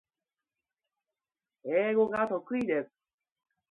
[1.63, 2.91] 英語が得意です